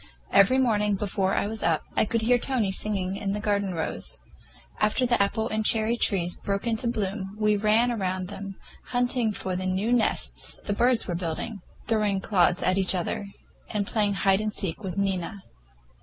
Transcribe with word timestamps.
Every 0.33 0.57
morning, 0.57 0.95
before 0.95 1.35
I 1.35 1.45
was 1.45 1.61
up, 1.61 1.83
I 1.95 2.05
could 2.05 2.23
hear 2.23 2.39
Tony 2.39 2.71
singing 2.71 3.15
in 3.15 3.33
the 3.33 3.39
garden 3.39 3.75
rows. 3.75 4.17
After 4.79 5.05
the 5.05 5.21
apple 5.21 5.47
and 5.49 5.63
cherry 5.63 5.95
trees 5.95 6.35
broke 6.37 6.65
into 6.65 6.87
bloom, 6.87 7.35
we 7.39 7.55
ran 7.55 7.91
about 7.91 8.09
under 8.13 8.29
them, 8.33 8.55
hunting 8.85 9.31
for 9.31 9.55
the 9.55 9.67
new 9.67 9.93
nests 9.93 10.59
the 10.65 10.73
birds 10.73 11.05
were 11.07 11.13
building, 11.13 11.61
throwing 11.85 12.19
clods 12.19 12.63
at 12.63 12.79
each 12.79 12.95
other, 12.95 13.27
and 13.69 13.85
playing 13.85 14.15
hide 14.15 14.41
and 14.41 14.51
seek 14.53 14.81
with 14.83 14.97
Nina. 14.97 15.43